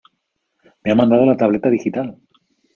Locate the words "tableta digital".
1.37-2.17